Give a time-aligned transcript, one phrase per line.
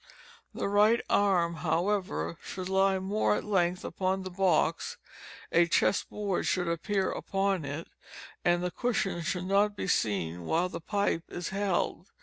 [0.51, 4.97] The right arm, however, should lie more at length upon the box,
[5.51, 7.87] a chess board should appear upon it,
[8.43, 12.07] and the cushion should not be seen while the pipe is held.